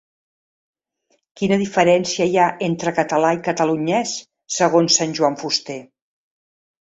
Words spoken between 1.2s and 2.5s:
Quina diferència hi ha